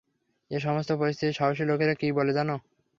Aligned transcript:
এ 0.51 0.57
সমস্ত 0.59 0.89
পরিস্থিতিতে 0.99 1.37
সাহসী 1.39 1.63
লোকেরা 1.65 1.93
কী 1.95 2.07
বলে 2.17 2.31
জানো? 2.37 2.55